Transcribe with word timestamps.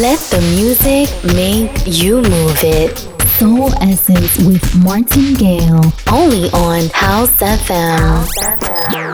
Let 0.00 0.18
the 0.30 0.40
music 0.56 1.10
make 1.34 1.70
you 1.86 2.22
move 2.22 2.64
it. 2.64 2.96
Soul 3.36 3.74
Essence 3.82 4.38
with 4.38 4.74
Martin 4.82 5.34
Gale. 5.34 5.92
Only 6.10 6.48
on 6.52 6.88
House 6.94 7.30
FM. 7.42 7.98
House 7.98 8.38
FM. 8.38 9.11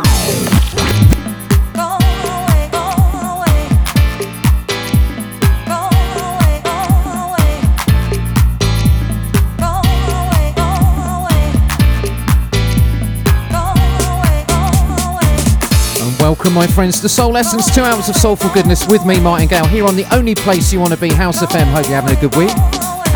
Welcome, 16.28 16.52
my 16.52 16.66
friends, 16.66 17.00
to 17.00 17.08
Soul 17.08 17.38
Essence, 17.38 17.74
two 17.74 17.80
hours 17.80 18.10
of 18.10 18.14
soulful 18.14 18.50
goodness 18.50 18.86
with 18.86 19.06
me, 19.06 19.18
Martin 19.18 19.48
Gale, 19.48 19.64
here 19.64 19.86
on 19.86 19.96
the 19.96 20.04
only 20.14 20.34
place 20.34 20.70
you 20.70 20.78
want 20.78 20.92
to 20.92 21.00
be, 21.00 21.08
House 21.08 21.42
FM. 21.42 21.64
Hope 21.72 21.86
you're 21.86 21.98
having 21.98 22.14
a 22.14 22.20
good 22.20 22.36
week. 22.36 22.52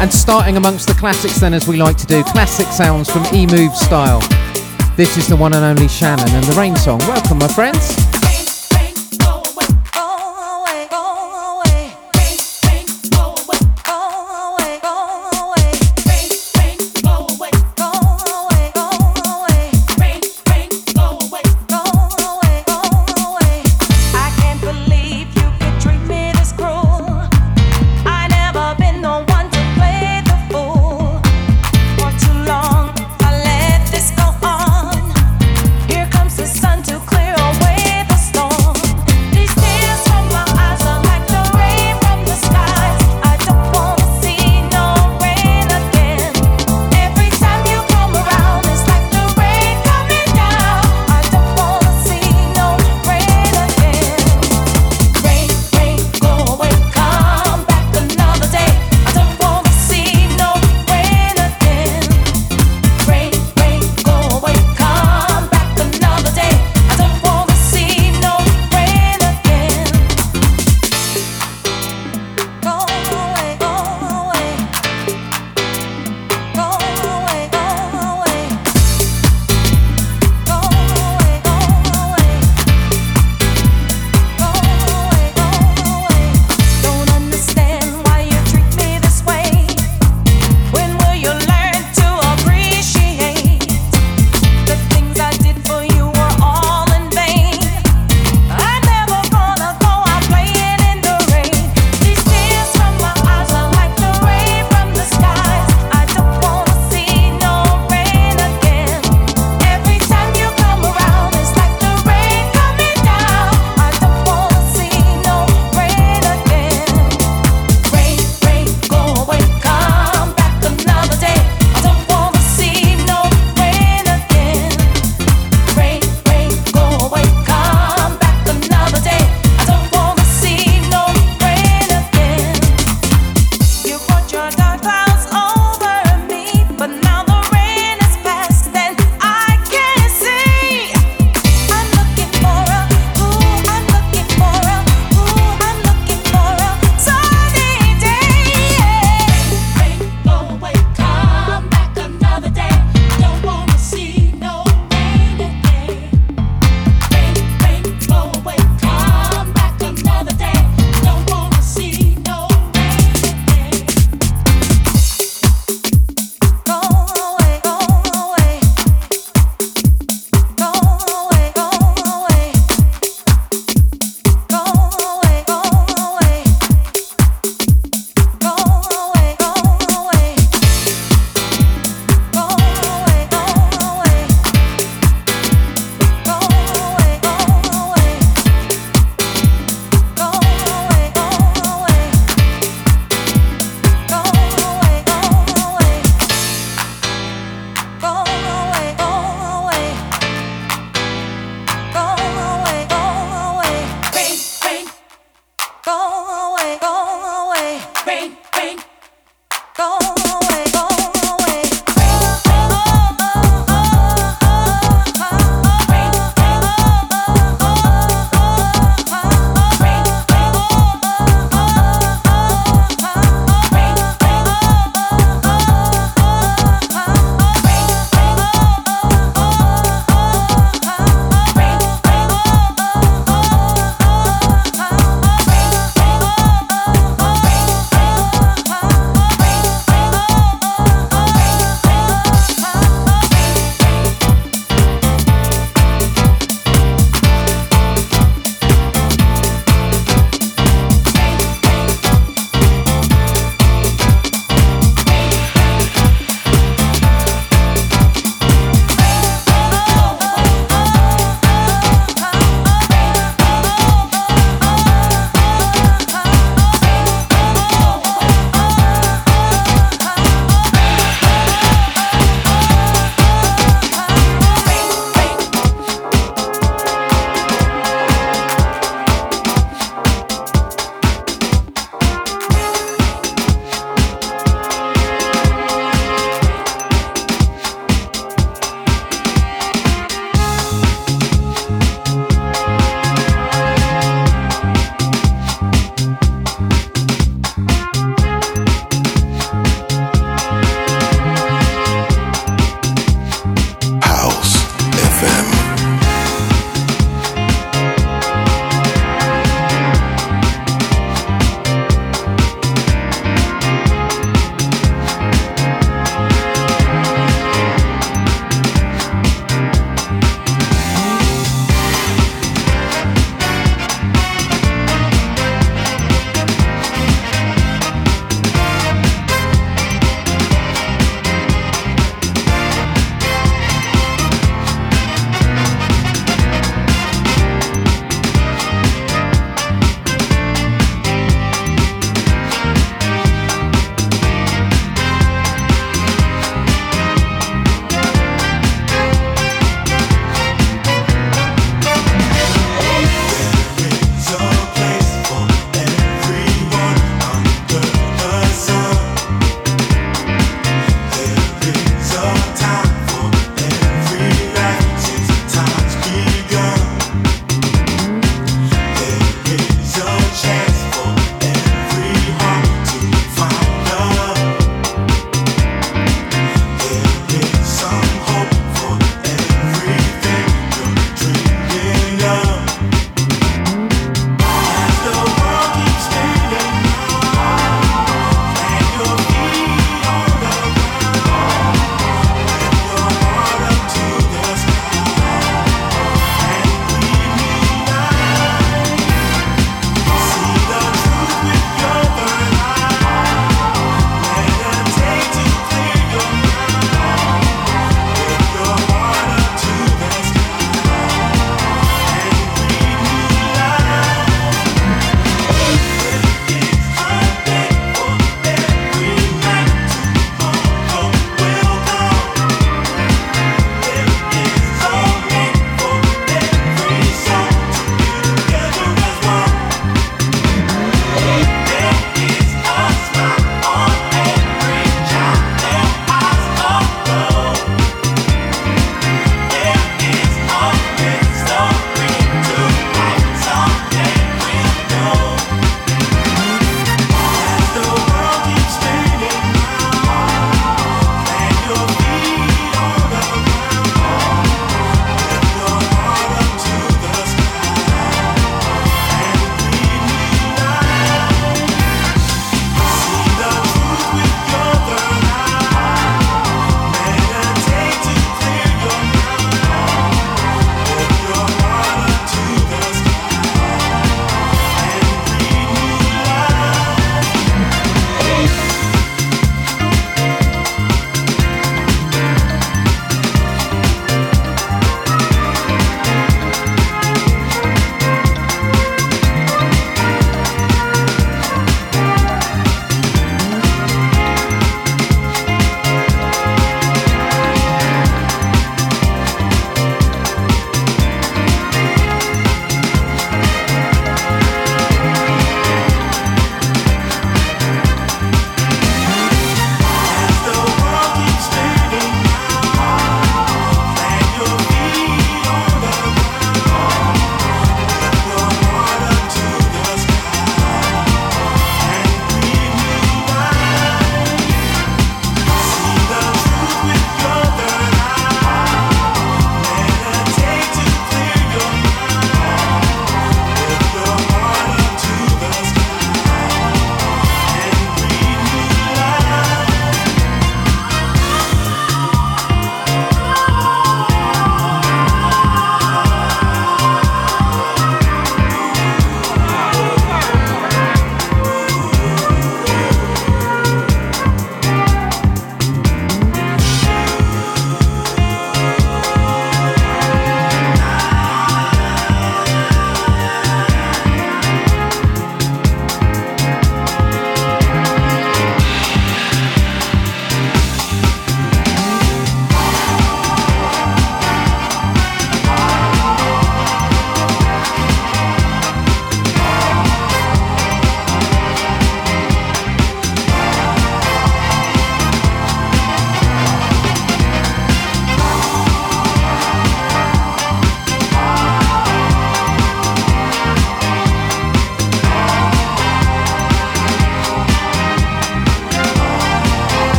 And 0.00 0.10
starting 0.10 0.56
amongst 0.56 0.88
the 0.88 0.94
classics, 0.94 1.38
then, 1.38 1.52
as 1.52 1.68
we 1.68 1.76
like 1.76 1.98
to 1.98 2.06
do, 2.06 2.24
classic 2.24 2.68
sounds 2.68 3.10
from 3.10 3.22
E 3.34 3.46
Move 3.46 3.76
style. 3.76 4.20
This 4.96 5.18
is 5.18 5.28
the 5.28 5.36
one 5.36 5.52
and 5.52 5.62
only 5.62 5.88
Shannon 5.88 6.26
and 6.30 6.44
the 6.44 6.58
Rain 6.58 6.74
Song. 6.74 7.00
Welcome, 7.00 7.36
my 7.36 7.48
friends. 7.48 8.11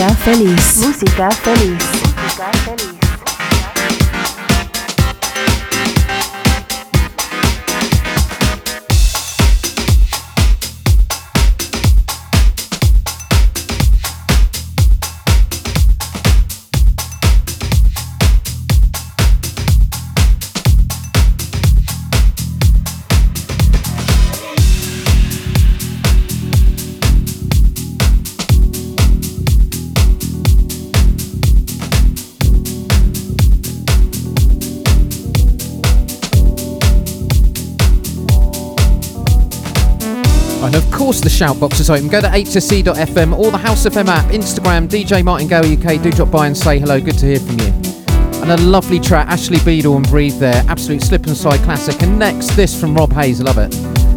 Música 0.00 0.16
feliz. 0.16 0.76
Música 0.78 1.30
feliz. 1.30 1.99
Shout 41.40 41.58
box 41.58 41.80
is 41.80 41.88
open. 41.88 42.06
Go 42.08 42.20
to 42.20 42.26
h2c.fm 42.26 43.38
or 43.38 43.50
the 43.50 43.56
House 43.56 43.86
FM 43.86 44.08
app, 44.08 44.26
Instagram, 44.26 44.86
DJ 44.86 45.24
Martin 45.24 45.48
Gower 45.48 45.64
UK. 45.64 46.02
Do 46.02 46.12
drop 46.12 46.30
by 46.30 46.46
and 46.46 46.54
say 46.54 46.78
hello. 46.78 47.00
Good 47.00 47.16
to 47.16 47.24
hear 47.24 47.40
from 47.40 47.58
you. 47.58 47.72
And 48.42 48.50
a 48.50 48.58
lovely 48.58 49.00
track, 49.00 49.26
Ashley 49.28 49.58
Beadle 49.64 49.96
and 49.96 50.06
Breathe 50.06 50.38
there. 50.38 50.62
Absolute 50.68 51.00
slip 51.00 51.24
and 51.24 51.34
slide 51.34 51.60
classic. 51.60 52.02
And 52.02 52.18
next, 52.18 52.50
this 52.56 52.78
from 52.78 52.94
Rob 52.94 53.14
Hayes. 53.14 53.40
Love 53.40 53.56
it. 53.56 53.70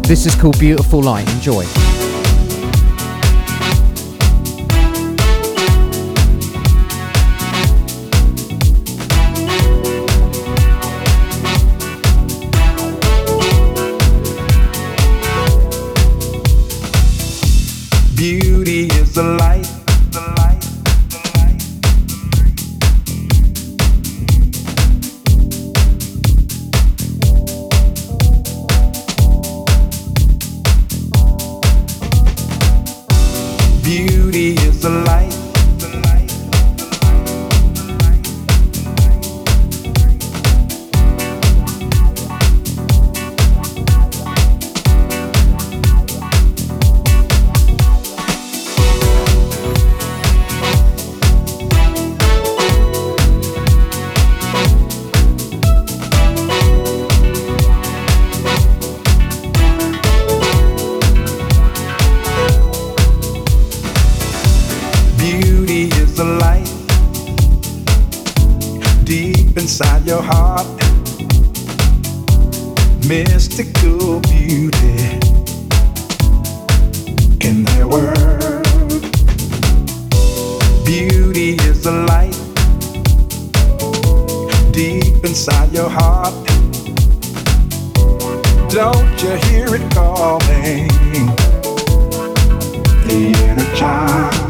This 0.06 0.26
is 0.26 0.34
called 0.34 0.58
Beautiful 0.58 1.02
Light. 1.02 1.26
Enjoy. 1.30 1.64
beauty 65.66 65.96
is 65.96 66.14
the 66.16 66.24
light 66.24 66.68
deep 69.04 69.56
inside 69.56 70.04
your 70.04 70.20
heart. 70.20 70.66
Mystical 73.08 74.20
beauty 74.20 75.20
in 77.48 77.64
the 77.64 77.86
world. 77.90 79.00
Beauty 80.84 81.54
is 81.70 81.84
the 81.84 81.92
light 82.12 82.36
deep 84.72 85.24
inside 85.24 85.72
your 85.72 85.88
heart. 85.88 86.34
Don't 88.70 89.22
you 89.22 89.34
hear 89.48 89.74
it 89.74 89.94
calling? 89.94 90.88
The 93.06 93.32
inner 93.48 93.76
child. 93.76 94.43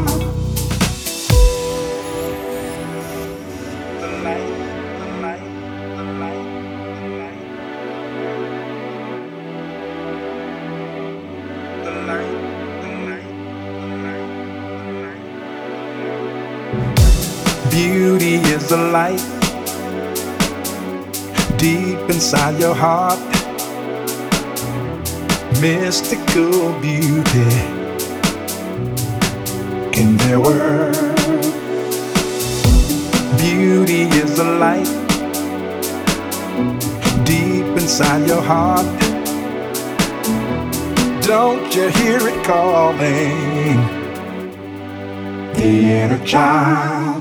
the 18.69 18.77
light 18.77 19.21
deep 21.57 21.99
inside 22.09 22.59
your 22.59 22.73
heart. 22.73 23.19
Mystical 25.61 26.79
beauty 26.79 27.51
in 29.99 30.17
their 30.17 30.39
world. 30.39 31.05
Beauty 33.37 34.03
is 34.21 34.37
the 34.37 34.47
light 34.65 34.91
deep 37.25 37.65
inside 37.77 38.27
your 38.27 38.41
heart. 38.41 38.85
Don't 41.23 41.75
you 41.75 41.89
hear 41.89 42.19
it 42.27 42.43
calling? 42.43 43.77
The 45.53 45.71
inner 46.01 46.25
child. 46.25 47.14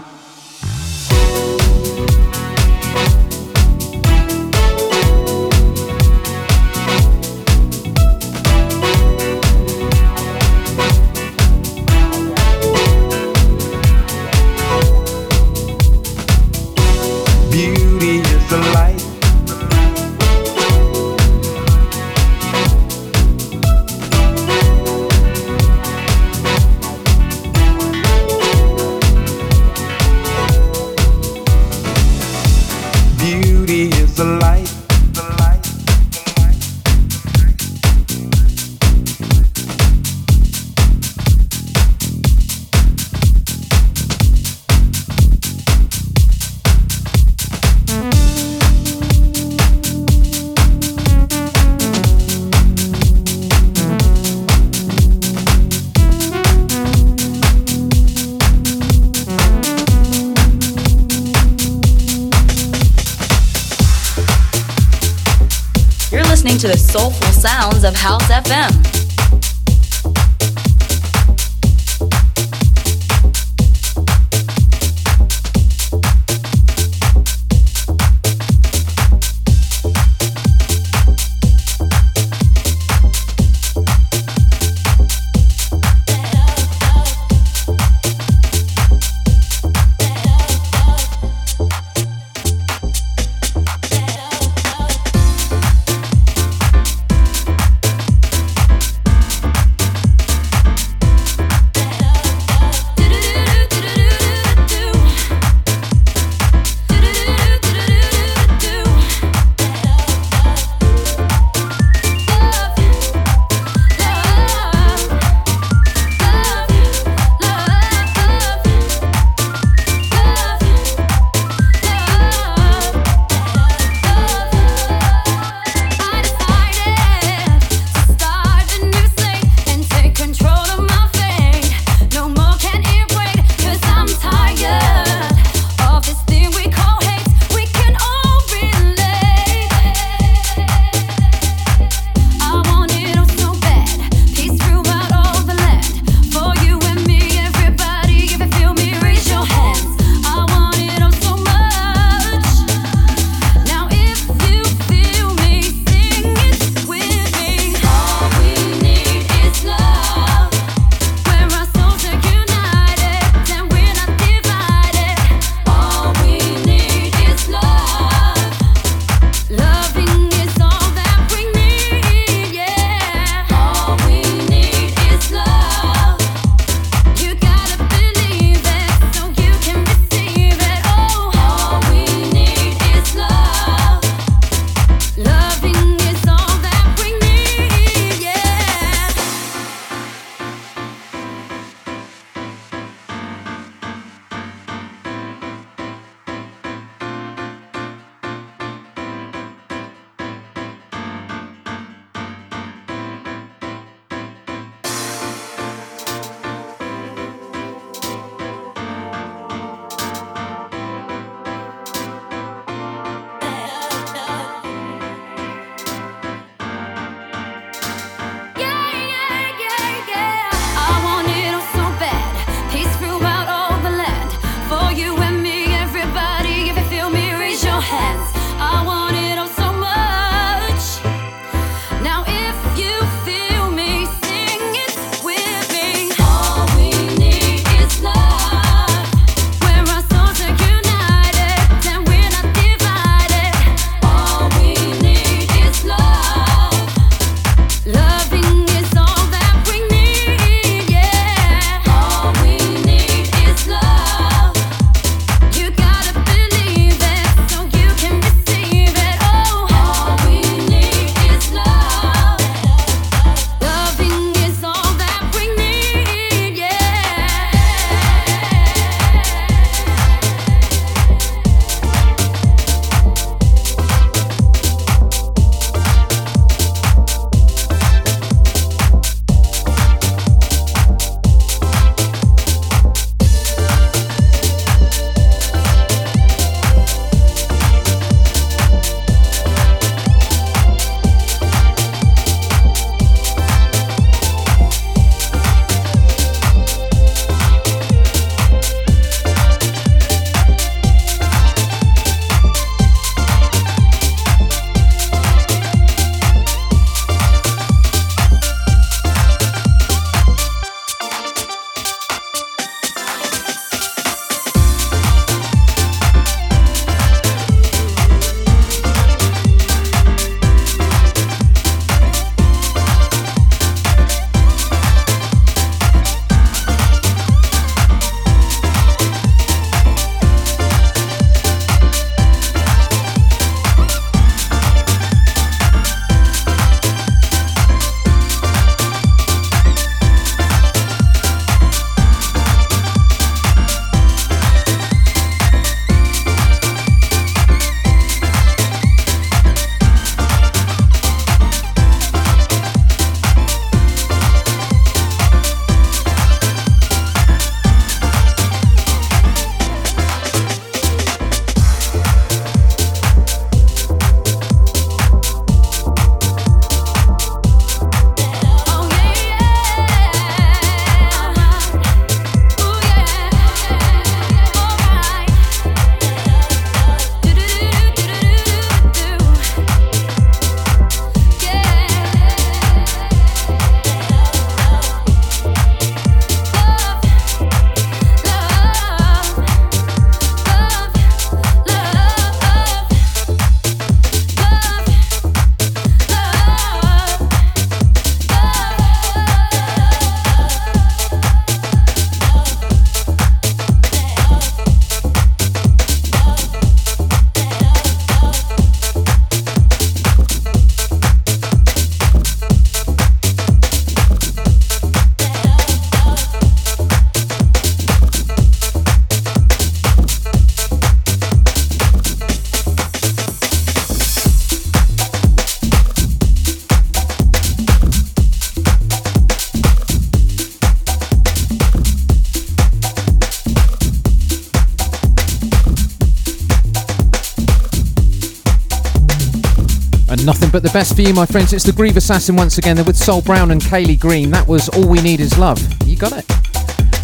Best 440.74 440.96
for 440.96 441.02
you, 441.02 441.14
my 441.14 441.24
friends. 441.24 441.52
It's 441.52 441.62
the 441.62 441.70
Groove 441.70 441.96
Assassin 441.96 442.34
once 442.34 442.58
again. 442.58 442.74
They're 442.74 442.84
with 442.84 442.96
Sol 442.96 443.22
Brown 443.22 443.52
and 443.52 443.60
Kaylee 443.60 443.96
Green. 443.96 444.32
That 444.32 444.48
was 444.48 444.68
All 444.70 444.88
We 444.88 445.00
Need 445.00 445.20
Is 445.20 445.38
Love. 445.38 445.62
You 445.86 445.96
got 445.96 446.10
it. 446.10 446.24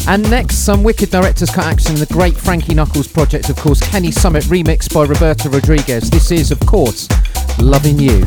And 0.09 0.29
next, 0.29 0.65
some 0.65 0.83
wicked 0.83 1.09
director's 1.09 1.49
cut 1.49 1.63
action. 1.63 1.95
The 1.95 2.05
great 2.07 2.35
Frankie 2.35 2.73
Knuckles 2.73 3.07
project, 3.07 3.49
of 3.49 3.55
course, 3.55 3.79
Kenny 3.79 4.11
Summit 4.11 4.43
remixed 4.43 4.93
by 4.93 5.05
Roberta 5.05 5.49
Rodriguez. 5.49 6.09
This 6.09 6.31
is, 6.31 6.51
of 6.51 6.59
course, 6.59 7.07
Loving 7.59 7.97
You. 7.97 8.25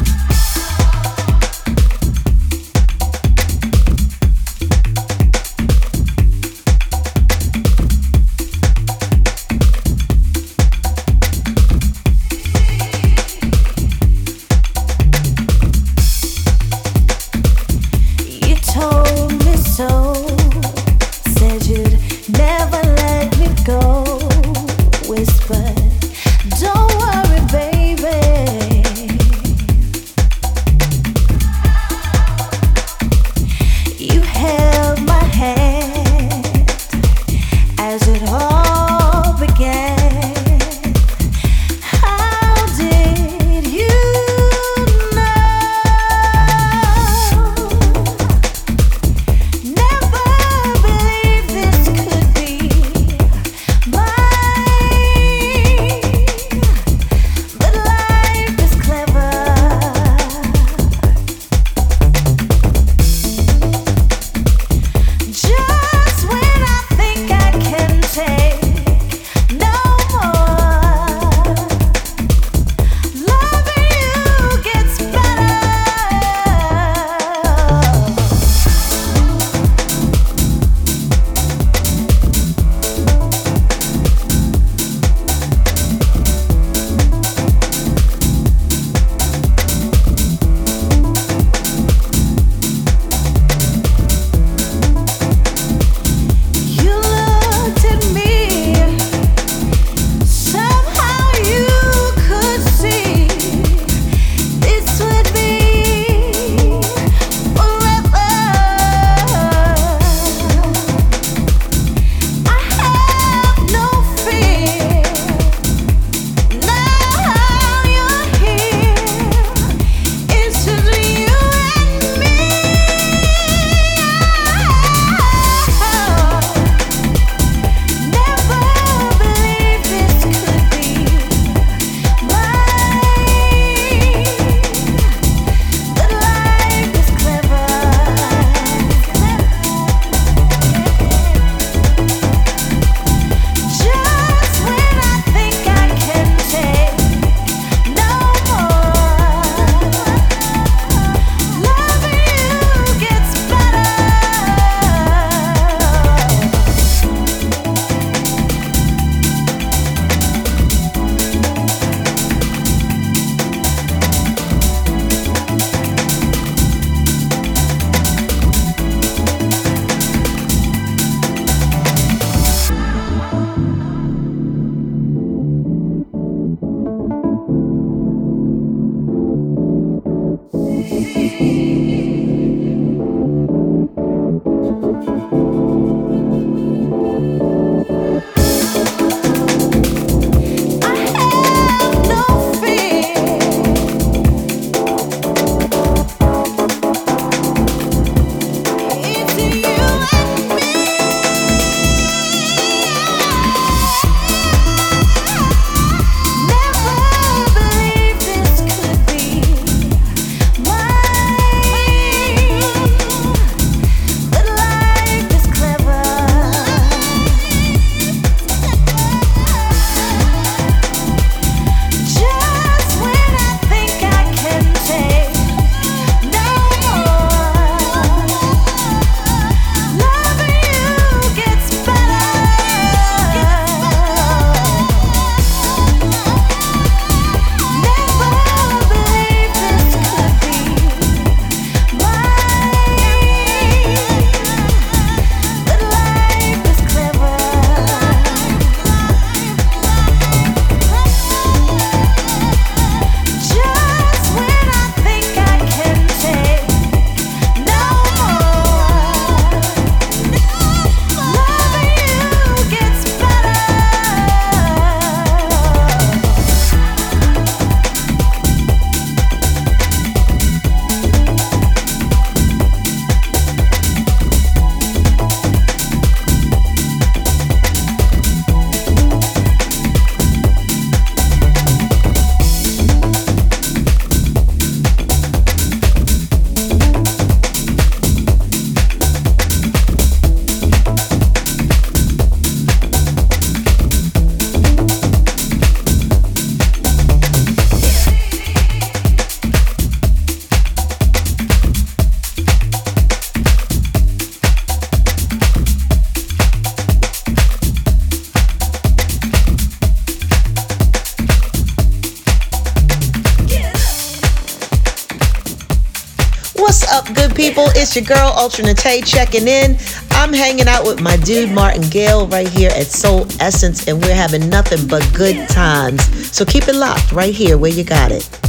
Your 317.94 318.04
girl 318.04 318.34
Ultra 318.36 318.64
Nate 318.64 319.06
checking 319.06 319.46
in. 319.46 319.76
I'm 320.10 320.32
hanging 320.32 320.66
out 320.66 320.84
with 320.84 321.00
my 321.00 321.16
dude 321.18 321.52
Martin 321.52 321.88
Gale 321.90 322.26
right 322.26 322.48
here 322.48 322.70
at 322.74 322.86
Soul 322.88 323.24
Essence, 323.38 323.86
and 323.86 324.02
we're 324.02 324.16
having 324.16 324.48
nothing 324.48 324.88
but 324.88 325.08
good 325.14 325.48
times. 325.48 326.02
So 326.36 326.44
keep 326.44 326.66
it 326.66 326.74
locked 326.74 327.12
right 327.12 327.32
here 327.32 327.56
where 327.56 327.70
you 327.70 327.84
got 327.84 328.10
it. 328.10 328.43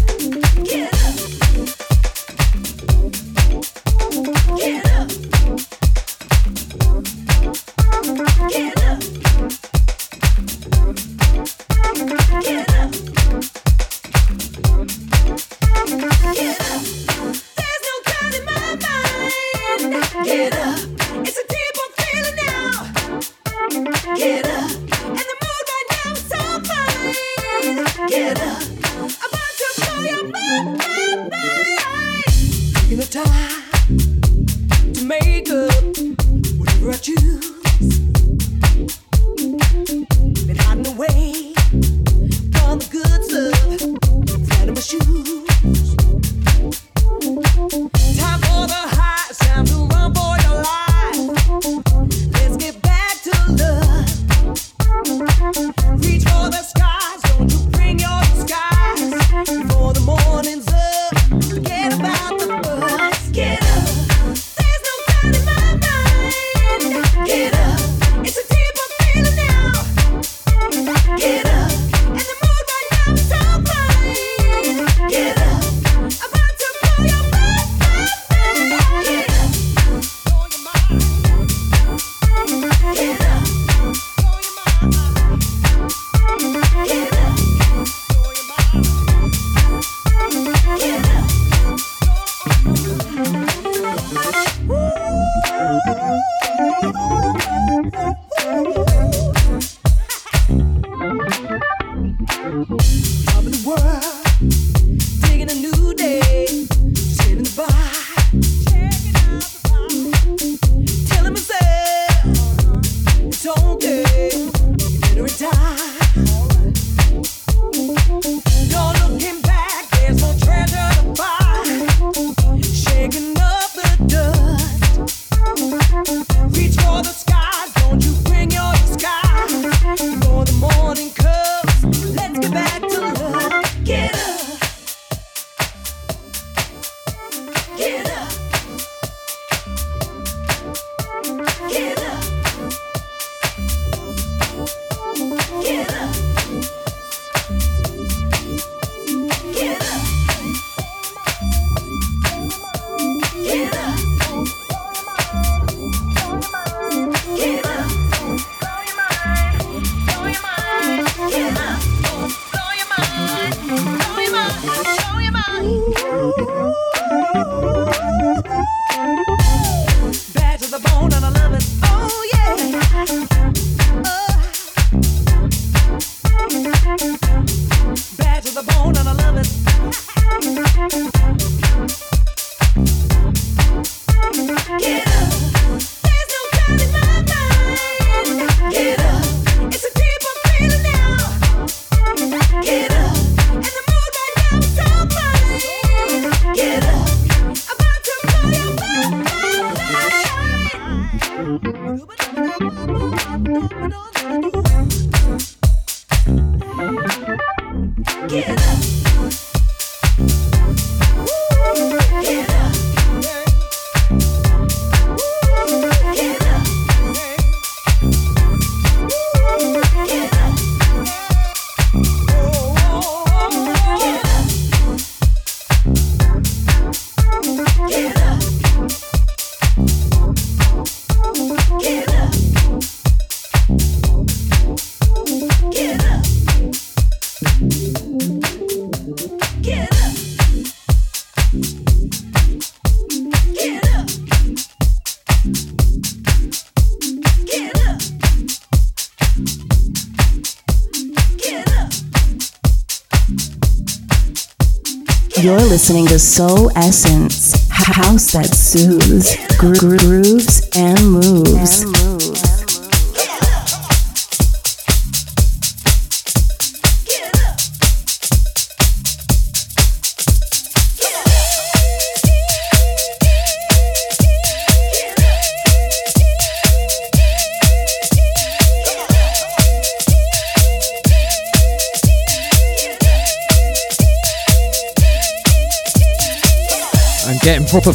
Listening 255.87 256.07
to 256.07 256.17
Soul 256.17 256.71
Essence, 256.75 257.69
house 257.69 258.31
that 258.31 258.55
soothes, 258.55 259.35
gro- 259.59 259.71
grooves, 259.75 260.67
and 260.75 260.97
moves. 261.11 261.94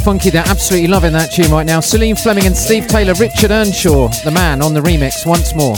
Funky, 0.01 0.31
they're 0.31 0.47
absolutely 0.47 0.89
loving 0.89 1.13
that 1.13 1.31
tune 1.33 1.51
right 1.51 1.67
now. 1.67 1.81
Celine 1.81 2.17
Fleming 2.17 2.47
and 2.47 2.57
Steve 2.57 2.87
Taylor, 2.87 3.13
Richard 3.15 3.51
Earnshaw, 3.51 4.09
the 4.25 4.31
man 4.31 4.63
on 4.63 4.73
the 4.73 4.81
remix 4.81 5.27
once 5.27 5.55
more. 5.55 5.77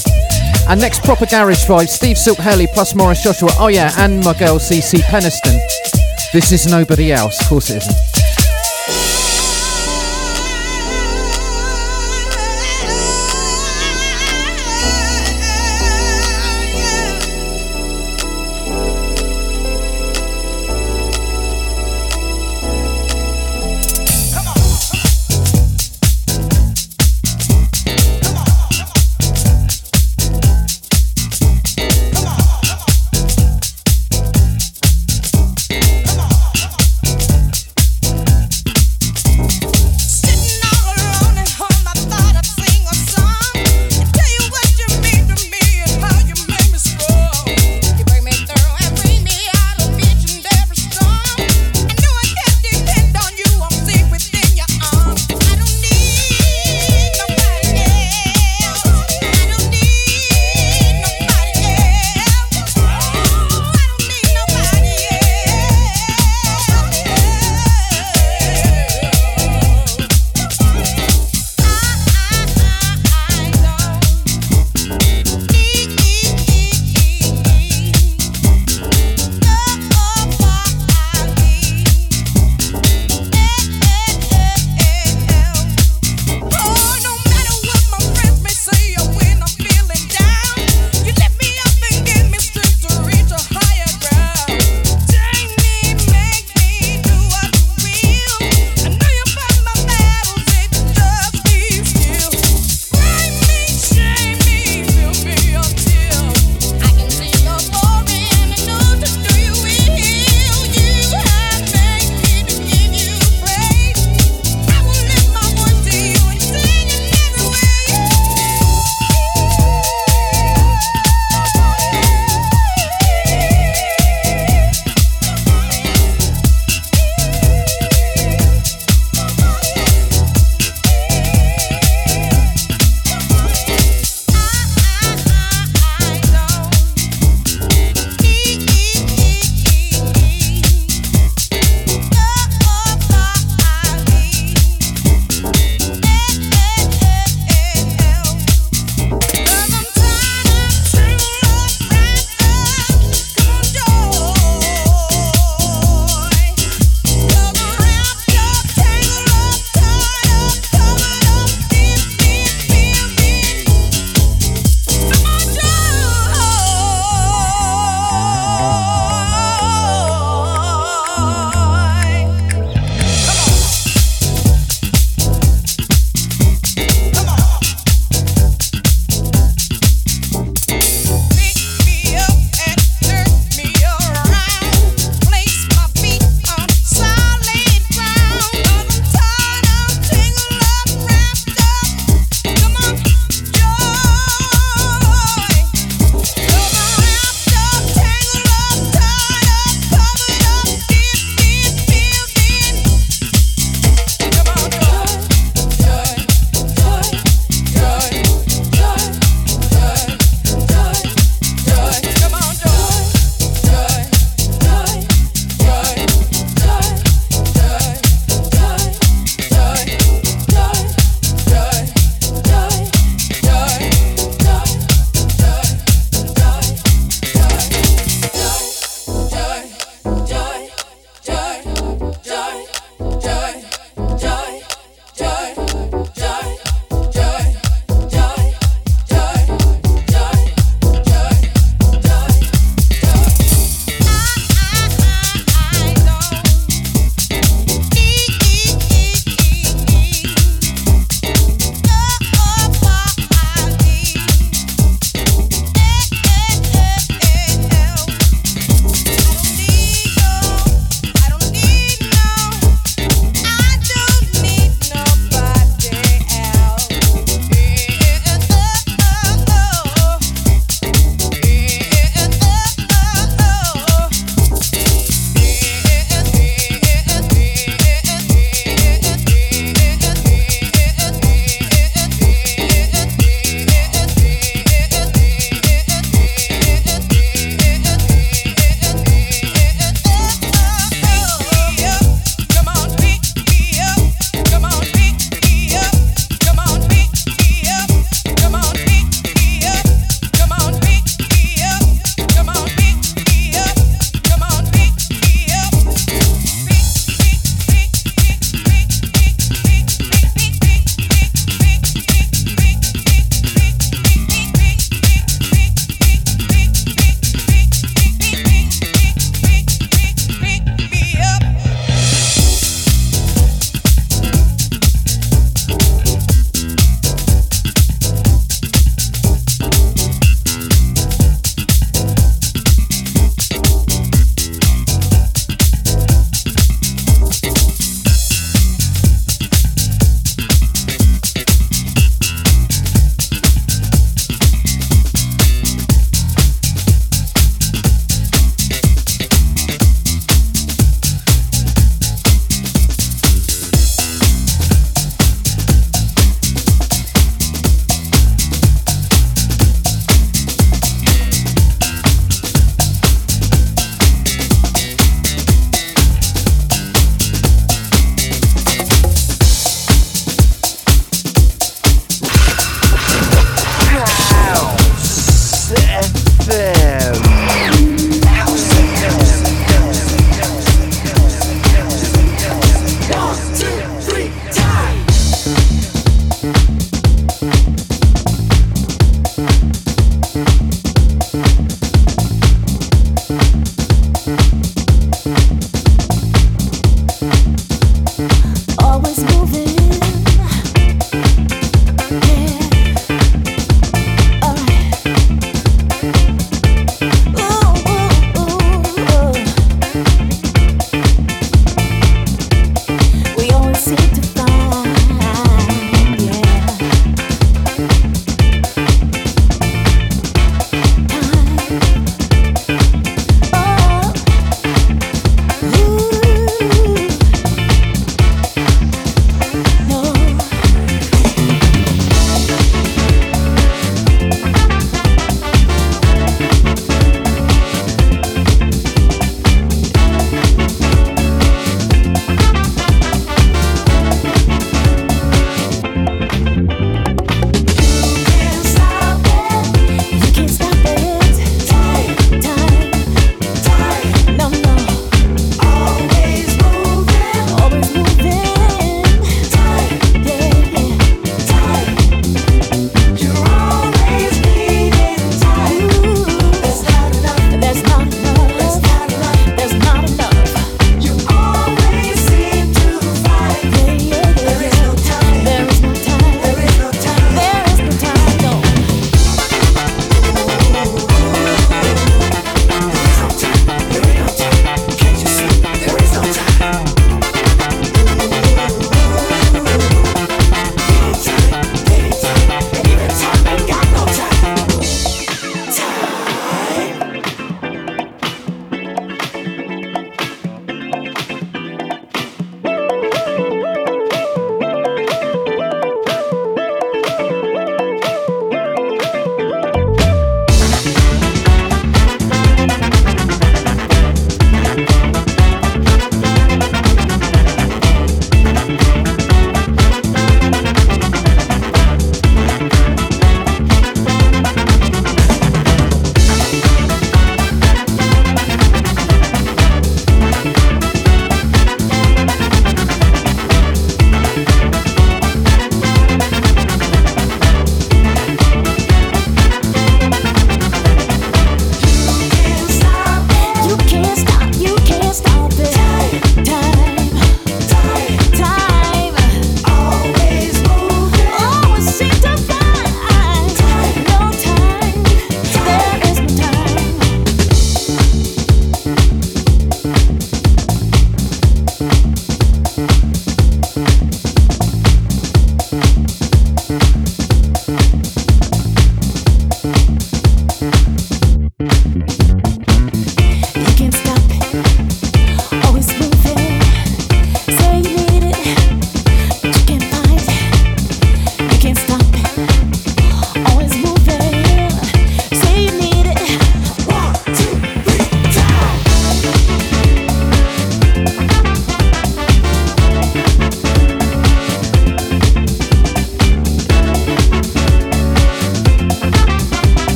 And 0.68 0.80
next 0.80 1.02
proper 1.02 1.26
garage 1.26 1.64
vibe, 1.66 1.88
Steve 1.88 2.16
Silk 2.16 2.38
Hurley 2.38 2.66
plus 2.66 2.94
Maurice 2.94 3.22
Joshua. 3.22 3.50
Oh 3.58 3.68
yeah, 3.68 3.92
and 3.98 4.24
my 4.24 4.32
girl 4.38 4.58
CeCe 4.58 5.00
Peniston. 5.00 5.58
This 6.32 6.52
is 6.52 6.66
nobody 6.66 7.12
else, 7.12 7.40
of 7.40 7.48
course 7.48 7.70
it 7.70 7.78
isn't. 7.78 8.11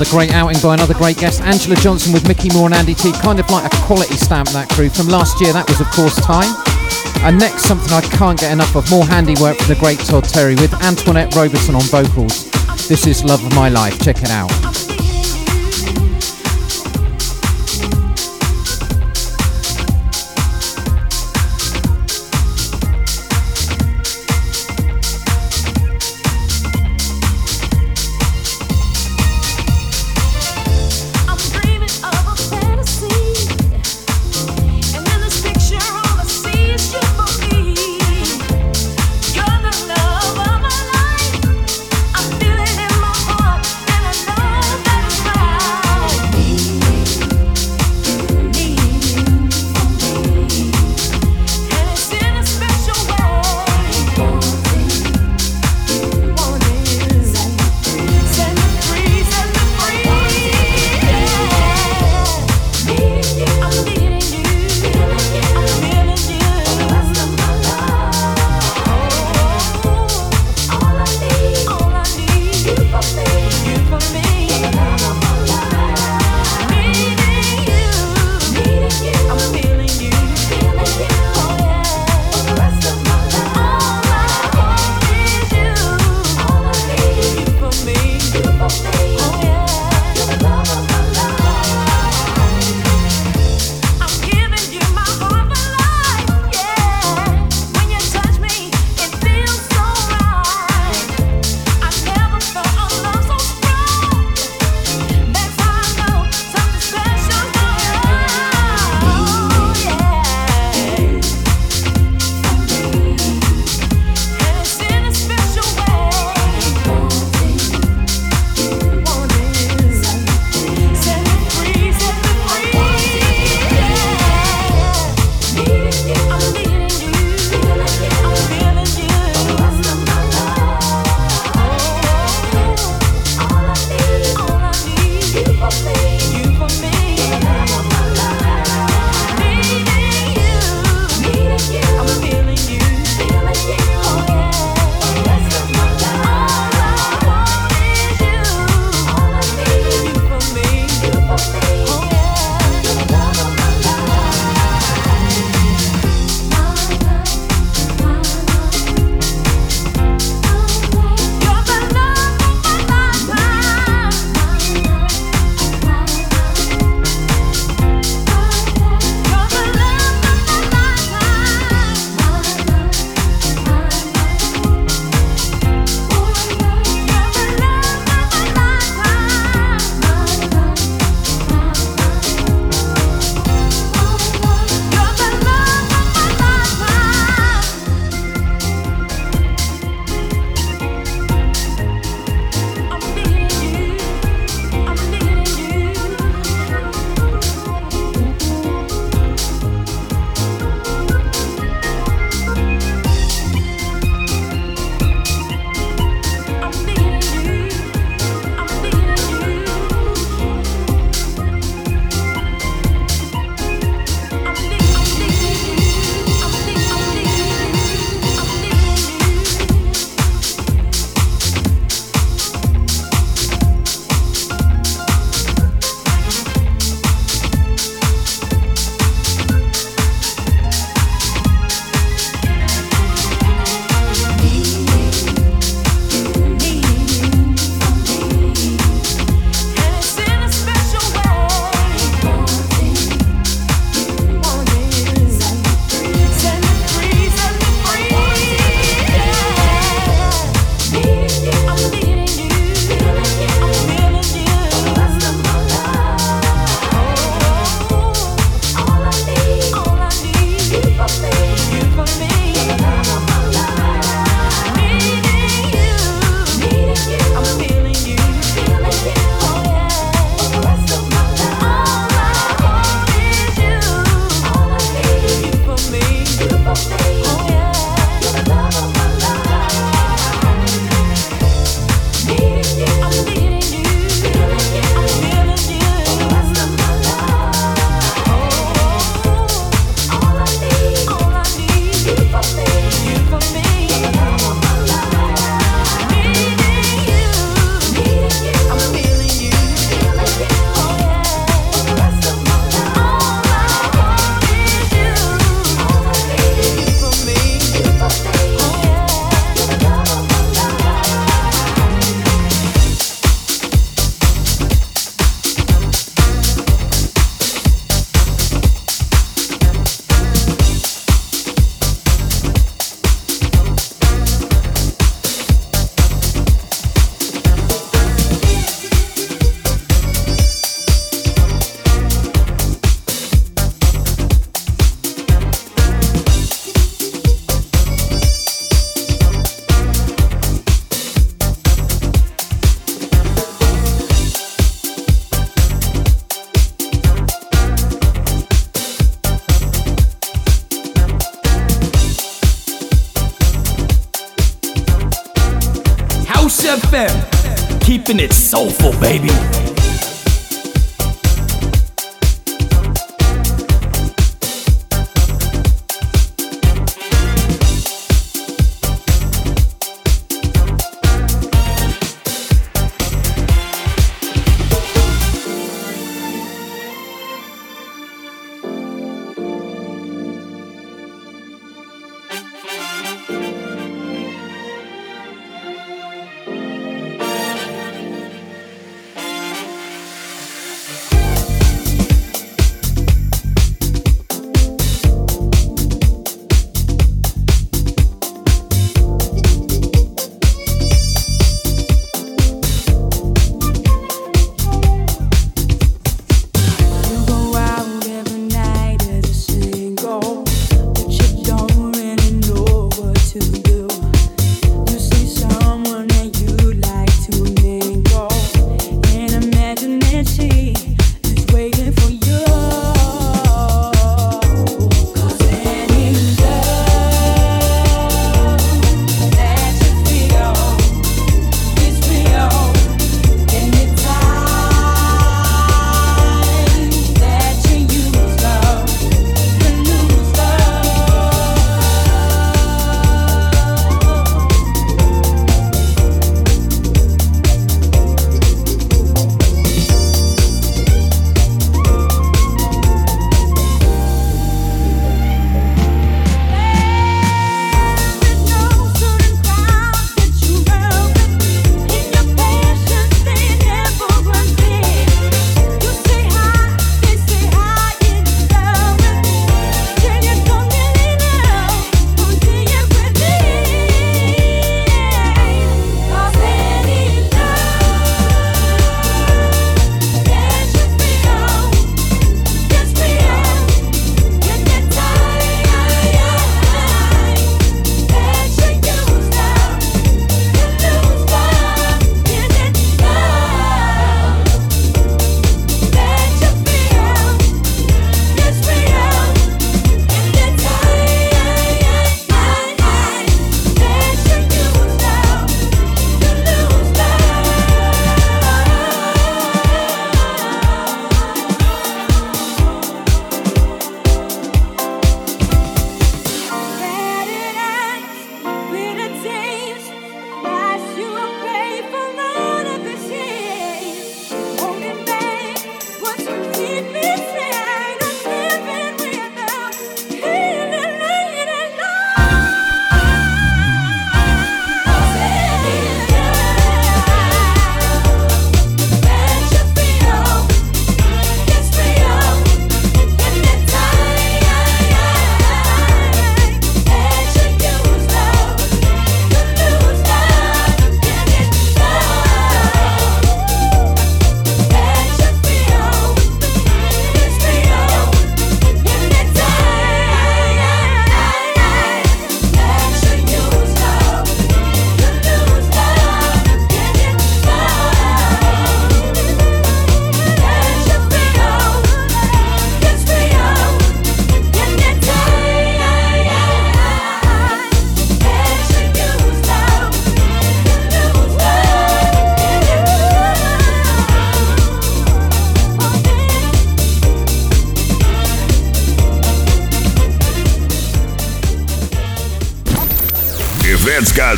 Another 0.00 0.16
great 0.16 0.32
outing 0.32 0.58
by 0.62 0.72
another 0.72 0.94
great 0.94 1.18
guest, 1.18 1.42
Angela 1.42 1.76
Johnson 1.76 2.14
with 2.14 2.26
Micky 2.26 2.48
More 2.54 2.64
and 2.64 2.74
Andy 2.74 2.94
Tee. 2.94 3.12
Kind 3.12 3.38
of 3.38 3.50
like 3.50 3.70
a 3.70 3.76
quality 3.84 4.14
stamp, 4.14 4.48
that 4.48 4.70
crew. 4.70 4.88
From 4.88 5.08
last 5.08 5.42
year, 5.42 5.52
that 5.52 5.68
was, 5.68 5.78
of 5.78 5.90
course, 5.90 6.16
Time. 6.24 6.50
And 7.22 7.38
next, 7.38 7.64
something 7.64 7.92
I 7.92 8.00
can't 8.00 8.40
get 8.40 8.50
enough 8.50 8.74
of 8.76 8.90
more 8.90 9.04
handiwork 9.04 9.58
from 9.58 9.68
the 9.68 9.78
great 9.78 9.98
Todd 9.98 10.24
Terry 10.24 10.54
with 10.54 10.72
Antoinette 10.82 11.36
Robertson 11.36 11.74
on 11.74 11.82
vocals. 11.82 12.50
This 12.88 13.06
is 13.06 13.22
Love 13.24 13.44
of 13.44 13.54
My 13.54 13.68
Life. 13.68 14.02
Check 14.02 14.22
it 14.22 14.30
out. 14.30 14.69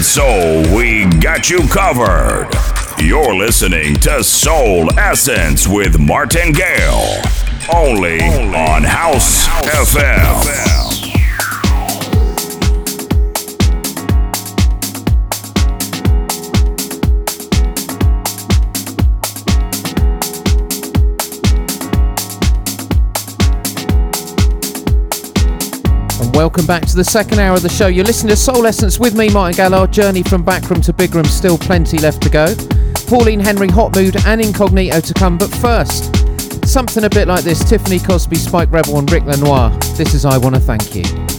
Soul, 0.03 0.63
we 0.77 1.05
got 1.21 1.51
you 1.51 1.67
covered. 1.69 2.49
You're 2.99 3.35
listening 3.35 3.95
to 3.97 4.23
Soul 4.23 4.89
Essence 4.99 5.67
with 5.67 5.99
Martin 5.99 6.53
Gale, 6.53 7.23
only, 7.75 8.21
only 8.21 8.59
on 8.59 8.85
House, 8.85 9.45
House 9.45 9.95
FM. 9.95 10.43
FM. 10.43 10.72
Welcome 26.53 26.67
back 26.67 26.85
to 26.85 26.97
the 26.97 27.05
second 27.05 27.39
hour 27.39 27.57
of 27.57 27.63
the 27.63 27.69
show. 27.71 27.87
You're 27.87 28.05
listening 28.05 28.29
to 28.29 28.37
Soul 28.37 28.67
Essence 28.67 28.99
with 28.99 29.17
me, 29.17 29.31
Martin 29.31 29.57
Gallard. 29.57 29.91
Journey 29.91 30.23
from 30.23 30.43
Backroom 30.43 30.83
to 30.83 30.93
Big 30.93 31.15
Room, 31.15 31.25
still 31.25 31.57
plenty 31.57 31.97
left 31.97 32.21
to 32.25 32.29
go. 32.29 32.55
Pauline 33.07 33.41
Henry, 33.41 33.69
Hot 33.69 33.97
Mood, 33.97 34.17
and 34.27 34.39
Incognito 34.39 35.01
to 35.01 35.15
come. 35.15 35.39
But 35.39 35.51
first, 35.51 36.15
something 36.69 37.05
a 37.05 37.09
bit 37.09 37.27
like 37.27 37.43
this 37.43 37.67
Tiffany 37.67 37.99
Cosby, 37.99 38.37
Spike 38.37 38.71
Rebel, 38.71 38.99
and 38.99 39.11
Rick 39.11 39.25
Lenoir. 39.25 39.71
This 39.97 40.13
is 40.13 40.27
I 40.27 40.37
Wanna 40.37 40.61
Thank 40.61 40.95
You. 40.95 41.32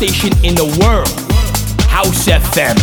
Station 0.00 0.32
in 0.42 0.54
the 0.54 0.64
world, 0.80 1.10
House 1.90 2.26
FM. 2.26 2.79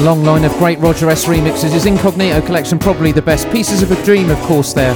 Long 0.00 0.24
line 0.24 0.44
of 0.44 0.52
great 0.54 0.78
Roger 0.78 1.10
S 1.10 1.26
remixes. 1.26 1.72
His 1.72 1.84
Incognito 1.84 2.40
collection, 2.40 2.78
probably 2.78 3.12
the 3.12 3.20
best. 3.20 3.50
Pieces 3.50 3.82
of 3.82 3.92
a 3.92 4.02
Dream, 4.02 4.30
of 4.30 4.38
course, 4.38 4.72
there. 4.72 4.94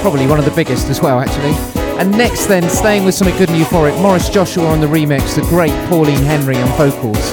Probably 0.00 0.28
one 0.28 0.38
of 0.38 0.44
the 0.44 0.52
biggest 0.52 0.88
as 0.88 1.00
well, 1.00 1.18
actually. 1.18 1.54
And 1.98 2.12
next, 2.12 2.46
then, 2.46 2.68
staying 2.70 3.04
with 3.04 3.16
something 3.16 3.36
good 3.36 3.50
and 3.50 3.60
euphoric, 3.60 4.00
Maurice 4.00 4.28
Joshua 4.28 4.66
on 4.66 4.80
the 4.80 4.86
remix, 4.86 5.34
the 5.34 5.42
great 5.42 5.72
Pauline 5.88 6.22
Henry 6.22 6.56
on 6.56 6.68
vocals. 6.78 7.32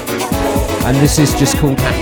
And 0.84 0.96
this 0.96 1.20
is 1.20 1.32
just 1.38 1.56
called 1.58 1.78
Happy. 1.78 2.01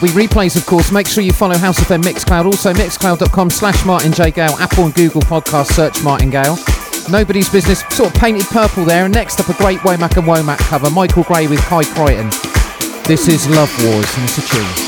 Will 0.00 0.08
be 0.08 0.14
replays, 0.14 0.56
of 0.56 0.66
course. 0.66 0.92
Make 0.92 1.06
sure 1.06 1.22
you 1.22 1.32
follow 1.32 1.56
House 1.56 1.78
of 1.78 1.86
FM 1.86 2.02
Mixcloud. 2.02 2.46
Also, 2.46 2.72
mixcloud.com 2.72 3.50
slash 3.50 3.84
Martin 3.84 4.12
J. 4.12 4.30
Gale. 4.30 4.54
Apple 4.58 4.84
and 4.84 4.94
Google 4.94 5.22
podcast 5.22 5.66
search 5.66 6.02
Martin 6.02 6.30
Gale. 6.30 6.56
Nobody's 7.10 7.48
business, 7.48 7.80
sort 7.90 8.14
of 8.14 8.20
painted 8.20 8.44
purple 8.46 8.84
there. 8.84 9.04
And 9.04 9.14
next 9.14 9.40
up, 9.40 9.48
a 9.48 9.54
great 9.54 9.78
Womack 9.80 10.16
and 10.16 10.26
Womack 10.26 10.58
cover. 10.58 10.90
Michael 10.90 11.22
Gray 11.22 11.46
with 11.46 11.60
Kai 11.60 11.84
Crichton. 11.84 12.28
This 13.04 13.28
is 13.28 13.48
Love 13.48 13.72
Wars, 13.84 14.14
and 14.16 14.24
it's 14.24 14.38
a 14.38 14.42
tune. 14.42 14.87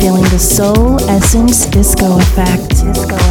Feeling 0.00 0.24
the 0.24 0.38
soul 0.38 1.00
essence 1.08 1.66
disco 1.66 2.18
effect. 2.18 2.84
Disco 2.84 3.27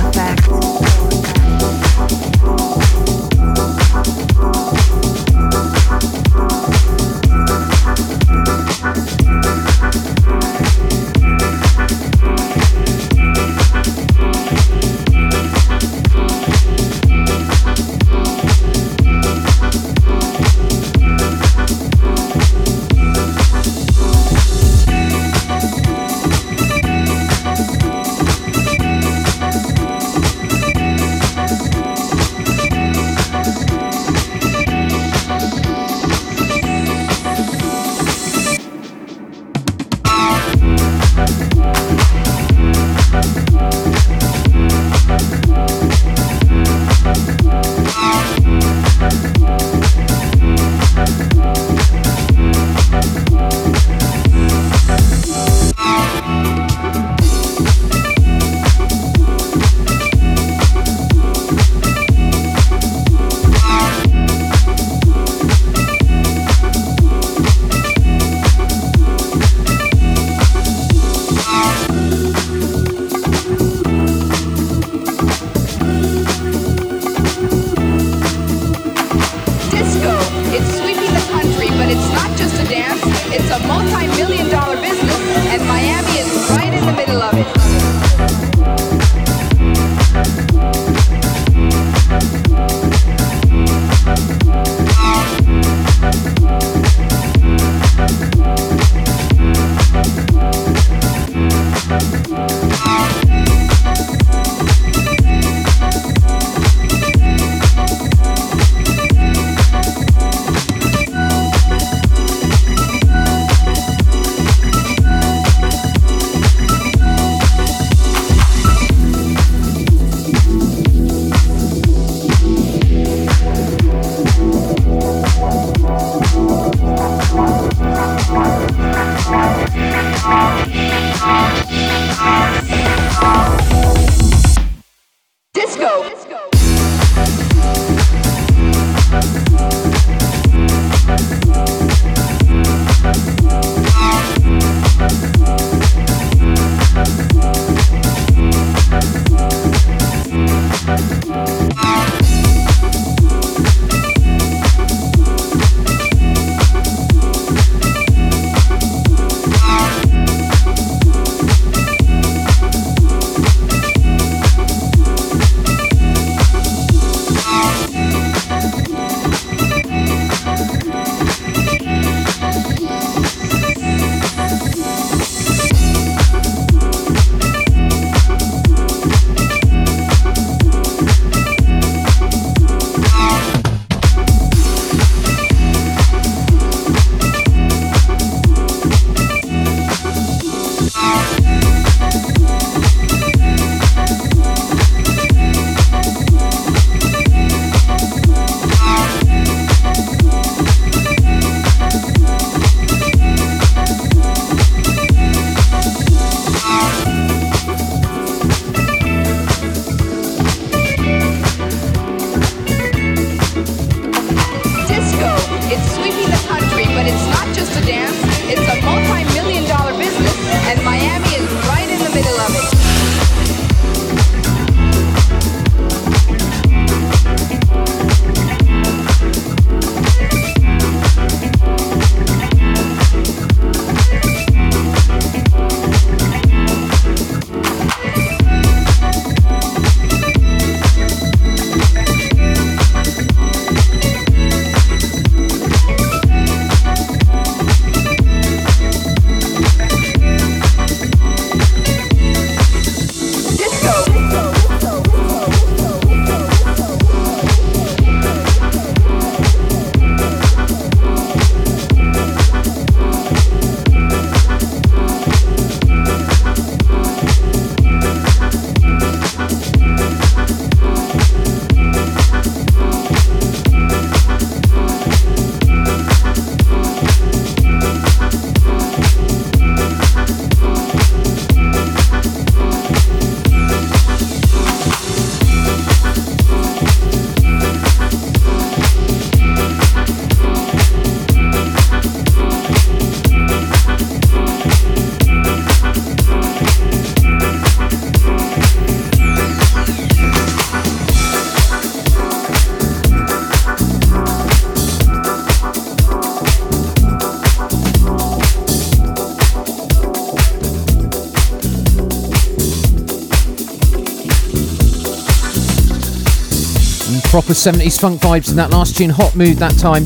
proper 317.42 317.54
70s 317.54 318.02
funk 318.02 318.20
vibes 318.20 318.50
in 318.50 318.56
that 318.56 318.72
last 318.72 318.98
tune, 318.98 319.12
hot 319.12 319.36
mood 319.36 319.58
that 319.58 319.78
time. 319.78 320.04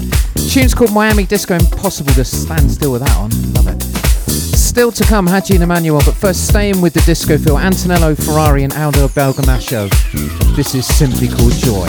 Tune's 0.49 0.73
called 0.73 0.91
Miami 0.91 1.23
Disco, 1.25 1.55
impossible 1.55 2.11
to 2.15 2.25
stand 2.25 2.69
still 2.69 2.91
with 2.91 3.03
that 3.03 3.15
on, 3.15 3.29
love 3.53 3.67
it. 3.67 3.81
Still 4.29 4.91
to 4.91 5.03
come, 5.05 5.27
Haji 5.27 5.53
and 5.53 5.63
Emanuel, 5.63 6.01
but 6.05 6.13
first 6.13 6.45
staying 6.49 6.81
with 6.81 6.91
the 6.91 6.99
disco 7.05 7.37
feel, 7.37 7.57
Antonello 7.57 8.15
Ferrari 8.15 8.65
and 8.65 8.73
Aldo 8.73 9.07
Bergamasco. 9.07 9.87
This 10.57 10.75
is 10.75 10.85
simply 10.85 11.29
called 11.29 11.53
Joy. 11.53 11.87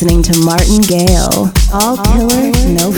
Listening 0.00 0.22
to 0.22 0.40
Martin 0.40 0.80
Gale. 0.80 1.52
All 1.74 1.96
killer, 1.98 2.52
no 2.72 2.90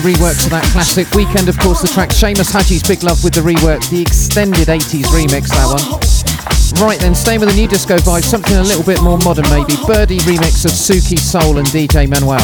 Few 0.00 0.12
reworks 0.12 0.44
of 0.44 0.50
that 0.50 0.64
classic 0.72 1.10
weekend, 1.14 1.48
of 1.48 1.58
course, 1.58 1.82
the 1.82 1.88
track 1.88 2.10
Seamus 2.10 2.50
Haji's 2.52 2.82
Big 2.82 3.02
Love 3.02 3.22
with 3.24 3.34
the 3.34 3.40
rework, 3.40 3.88
the 3.90 4.00
extended 4.00 4.68
80s 4.68 5.04
remix, 5.12 5.48
that 5.48 5.66
one. 5.66 6.86
Right 6.86 6.98
then, 7.00 7.14
staying 7.14 7.40
with 7.40 7.50
the 7.50 7.56
new 7.56 7.68
disco 7.68 7.96
vibe, 7.98 8.22
something 8.22 8.56
a 8.56 8.62
little 8.62 8.84
bit 8.84 9.02
more 9.02 9.18
modern 9.18 9.48
maybe. 9.50 9.74
Birdee 9.84 10.20
remix 10.20 10.64
of 10.64 10.72
Suki 10.72 11.18
Soul 11.18 11.58
and 11.58 11.66
DJ 11.68 12.08
Manuel. 12.08 12.38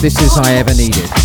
This 0.00 0.18
is 0.20 0.36
I 0.38 0.54
Ever 0.54 0.74
Needed. 0.74 1.21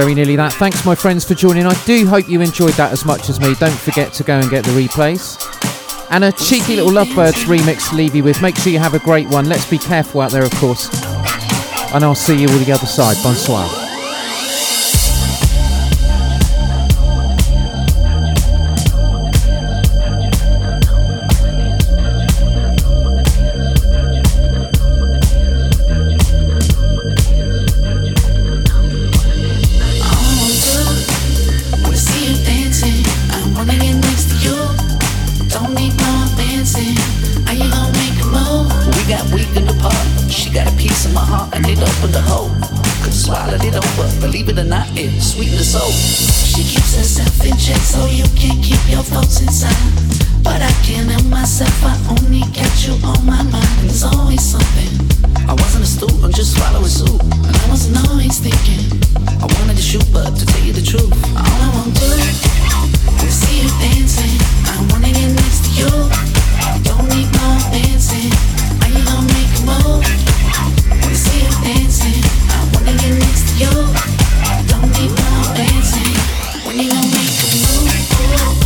Very 0.00 0.14
nearly 0.14 0.36
that. 0.36 0.52
Thanks, 0.52 0.84
my 0.84 0.94
friends, 0.94 1.24
for 1.24 1.34
joining. 1.34 1.66
I 1.66 1.74
do 1.84 2.06
hope 2.06 2.28
you 2.28 2.40
enjoyed 2.40 2.74
that 2.74 2.92
as 2.92 3.04
much 3.04 3.28
as 3.28 3.40
me. 3.40 3.54
Don't 3.56 3.72
forget 3.72 4.12
to 4.12 4.22
go 4.22 4.38
and 4.38 4.48
get 4.48 4.64
the 4.64 4.70
replays. 4.70 5.36
And 6.10 6.22
a 6.22 6.30
cheeky 6.30 6.76
little 6.76 6.92
Lovebirds 6.92 7.44
remix 7.46 7.90
to 7.90 7.96
leave 7.96 8.14
you 8.14 8.22
with. 8.22 8.40
Make 8.40 8.56
sure 8.56 8.72
you 8.72 8.78
have 8.78 8.94
a 8.94 9.00
great 9.00 9.26
one. 9.28 9.48
Let's 9.48 9.68
be 9.68 9.78
careful 9.78 10.20
out 10.20 10.30
there, 10.30 10.44
of 10.44 10.52
course. 10.52 10.88
And 11.92 12.04
I'll 12.04 12.14
see 12.14 12.40
you 12.40 12.48
all 12.48 12.58
the 12.58 12.70
other 12.70 12.86
side. 12.86 13.16
Bonsoir. 13.24 13.77
My 41.18 41.24
heart 41.26 41.50
and 41.54 41.66
it 41.66 41.78
opened 41.82 42.14
the 42.14 42.22
hole. 42.22 42.50
Could 43.02 43.14
swallowed 43.14 43.64
it 43.64 43.74
over, 43.74 44.06
believe 44.20 44.48
it 44.48 44.58
or 44.58 44.68
not, 44.76 44.86
it 44.94 45.10
sweetened 45.20 45.58
the 45.58 45.66
soul. 45.66 45.90
She 45.90 46.62
keeps 46.62 46.94
herself 46.94 47.34
in 47.42 47.56
check 47.58 47.82
so 47.82 48.06
you 48.06 48.26
can't 48.38 48.62
keep 48.62 48.82
your 48.86 49.02
thoughts 49.02 49.40
inside. 49.42 49.74
But 50.46 50.62
I 50.62 50.72
can't 50.86 51.10
help 51.10 51.26
myself. 51.26 51.74
I 51.82 51.94
only 52.14 52.42
got 52.54 52.72
you 52.86 52.94
on 53.02 53.18
my 53.26 53.42
mind. 53.42 53.74
There's 53.82 54.04
always 54.04 54.42
something. 54.42 54.90
I 55.50 55.54
wasn't 55.58 55.84
a 55.84 55.90
student, 55.90 56.34
just 56.34 56.54
swallowing 56.54 56.94
soup. 57.00 57.20
And 57.20 57.56
I 57.56 57.66
wasn't 57.68 57.98
always 58.06 58.38
thinking. 58.38 58.86
I 59.42 59.46
wanted 59.58 59.76
to 59.76 59.82
shoot, 59.90 60.06
but 60.12 60.30
to 60.38 60.44
tell 60.46 60.62
you 60.62 60.72
the 60.72 60.86
truth, 60.86 61.10
All 61.34 61.58
I 61.66 61.68
want 61.74 61.90
to 61.98 62.06
do 62.06 62.10
is 63.26 63.34
see 63.34 63.66
you 63.66 63.70
dancing. 63.82 64.34
I 64.70 64.76
wanna 64.90 65.10
get 65.10 65.30
next 65.34 65.66
to 65.66 65.70
you. 65.82 65.90
Don't 66.86 67.06
need 67.10 67.28
no 67.42 67.48
dancing. 67.74 68.30
Are 68.82 68.90
you 68.94 69.02
gonna 69.02 69.34
make 69.34 69.52
a 69.58 69.62
move? 69.66 70.18
Don't 74.66 74.90
need 74.92 75.10
no 75.10 75.54
dancing. 75.54 76.14
When 76.66 76.78
you 76.78 76.90
gonna 76.90 77.06
make 77.06 77.38
a 77.40 78.52
move? 78.52 78.57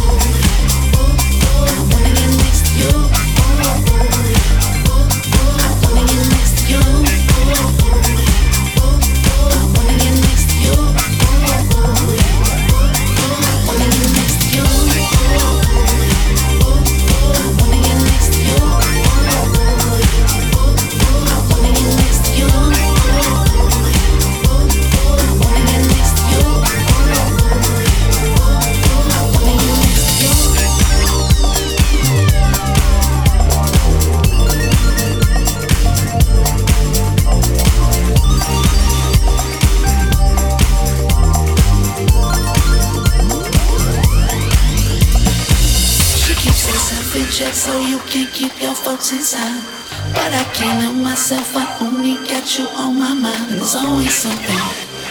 folks 48.85 49.13
inside. 49.13 49.63
But 50.15 50.35
I 50.35 50.45
can't 50.55 50.83
help 50.83 50.97
myself, 50.97 51.55
I 51.55 51.67
only 51.81 52.15
got 52.27 52.59
you 52.59 52.67
on 52.77 52.99
my 52.99 53.15
mind. 53.15 53.51
And 53.51 53.59
there's 53.61 53.75
always 53.75 54.15
something. 54.15 54.61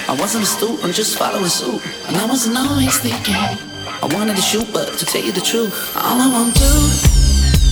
I 0.07 0.15
wasn't 0.19 0.43
a 0.43 0.47
student, 0.47 0.93
just 0.93 1.17
following 1.17 1.47
suit. 1.47 1.81
And 2.07 2.17
I 2.17 2.25
wasn't 2.25 2.57
always 2.57 2.97
thinking. 2.99 3.35
I 3.35 4.07
wanted 4.15 4.35
to 4.35 4.41
shoot, 4.41 4.67
but 4.73 4.97
to 4.99 5.05
tell 5.05 5.23
you 5.23 5.31
the 5.31 5.41
truth, 5.41 5.73
all 5.95 6.19
I 6.19 6.27
want 6.31 6.55
to 6.55 7.21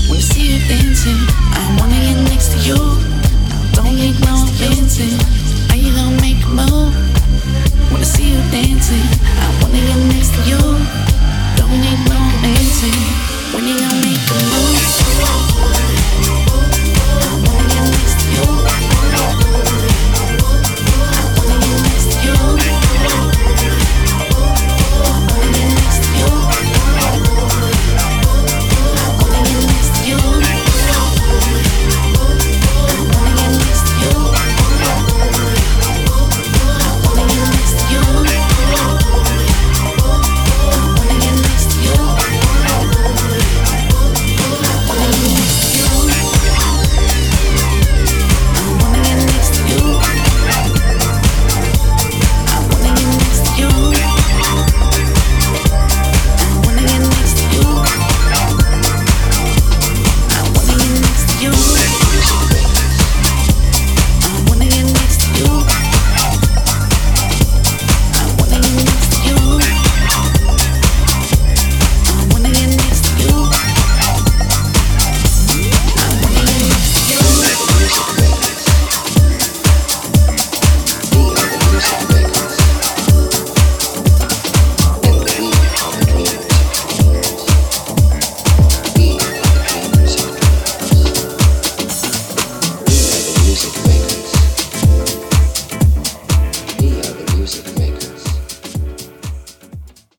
when 0.10 0.18
you 0.18 0.26
see 0.26 0.46
you 0.54 0.60
dancing, 0.68 1.22
I 1.54 1.62
wanna 1.78 2.00
get 2.02 2.18
next 2.32 2.50
to 2.54 2.60
you. 2.66 2.80
Don't 3.78 3.94
need 3.94 4.18
no 4.26 4.36
dancing. 4.58 5.14
Are 5.70 5.78
you 5.78 5.94
gonna 5.94 6.18
make 6.22 6.42
a 6.44 6.50
move? 6.50 6.94
wanna 7.92 8.06
see 8.06 8.34
you 8.34 8.42
dancing, 8.50 9.06
I 9.46 9.48
wanna 9.62 9.78
get 9.78 10.02
next 10.10 10.34
to 10.34 10.42
you. 10.50 10.62
Don't 11.58 11.78
need 11.78 12.00
no 12.10 12.20
dancing. 12.42 13.00
When 13.54 13.68
you 13.68 13.78
gonna 13.78 14.02
make 14.02 14.24
a 14.34 14.40
move? 14.50 15.89